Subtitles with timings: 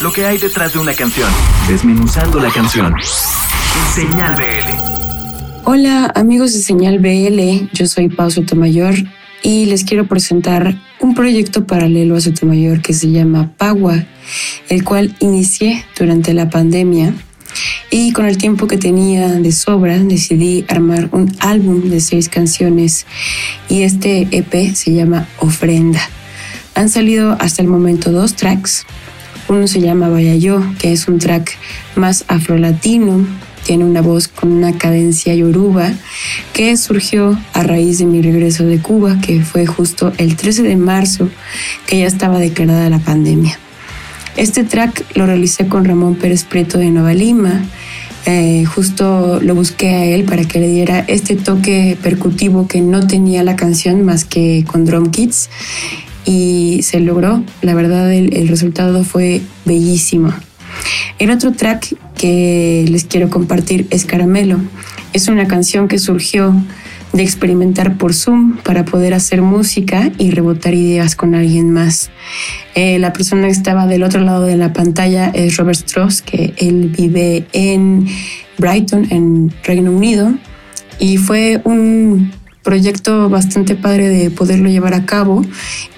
[0.00, 1.28] lo que hay detrás de una canción,
[1.68, 2.94] desmenuzando la canción.
[3.94, 5.64] Señal BL.
[5.64, 8.94] Hola amigos de Señal BL, yo soy Pau Sotomayor
[9.42, 14.06] y les quiero presentar un proyecto paralelo a Sotomayor que se llama Pagua,
[14.70, 17.12] el cual inicié durante la pandemia
[17.90, 23.04] y con el tiempo que tenía de sobra decidí armar un álbum de seis canciones
[23.68, 26.00] y este EP se llama Ofrenda.
[26.74, 28.86] Han salido hasta el momento dos tracks.
[29.48, 31.52] Uno se llama Vaya Yo, que es un track
[31.96, 33.26] más afrolatino,
[33.64, 35.92] tiene una voz con una cadencia yoruba
[36.52, 40.76] que surgió a raíz de mi regreso de Cuba, que fue justo el 13 de
[40.76, 41.28] marzo,
[41.86, 43.58] que ya estaba declarada la pandemia.
[44.36, 47.62] Este track lo realicé con Ramón Pérez Prieto de Nueva Lima.
[48.26, 53.06] Eh, justo lo busqué a él para que le diera este toque percutivo que no
[53.06, 55.48] tenía la canción más que con drum kits
[56.24, 57.42] y se logró.
[57.62, 60.32] La verdad, el, resultado fue bellísimo.
[61.18, 64.58] El otro track que les quiero compartir es Caramelo.
[65.12, 66.54] Es una canción que surgió
[67.12, 72.10] de experimentar por Zoom para poder hacer música y rebotar ideas con alguien más.
[72.74, 76.54] Eh, la persona que estaba del otro lado de la pantalla es Robert Strauss, que
[76.58, 78.06] él vive en
[78.58, 80.32] Brighton, en Reino Unido,
[81.00, 82.30] y fue un
[82.62, 85.42] proyecto bastante padre de poderlo llevar a cabo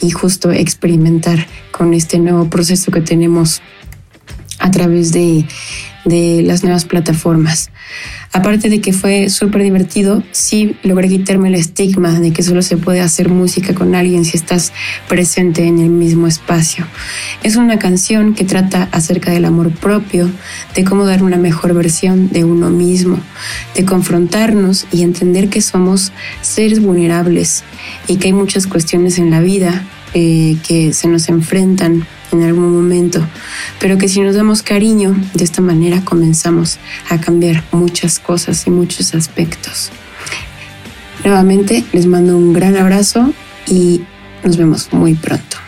[0.00, 3.62] y justo experimentar con este nuevo proceso que tenemos
[4.58, 5.46] a través de,
[6.04, 7.70] de las nuevas plataformas.
[8.32, 12.76] Aparte de que fue súper divertido, sí logré quitarme el estigma de que solo se
[12.76, 14.72] puede hacer música con alguien si estás
[15.08, 16.86] presente en el mismo espacio.
[17.42, 20.30] Es una canción que trata acerca del amor propio,
[20.76, 23.18] de cómo dar una mejor versión de uno mismo,
[23.74, 27.64] de confrontarnos y entender que somos seres vulnerables
[28.06, 32.74] y que hay muchas cuestiones en la vida eh, que se nos enfrentan en algún
[32.74, 33.26] momento,
[33.78, 36.78] pero que si nos damos cariño, de esta manera comenzamos
[37.08, 39.90] a cambiar muchas cosas y muchos aspectos.
[41.24, 43.32] Nuevamente les mando un gran abrazo
[43.66, 44.02] y
[44.42, 45.58] nos vemos muy pronto.